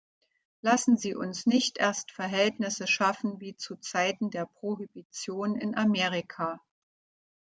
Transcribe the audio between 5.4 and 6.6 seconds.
in Amerika.